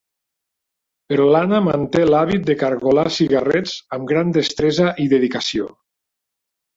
[1.11, 5.69] Però l'Anna manté l'hàbit de cargolar cigarrets amb gran destresa i dedicació.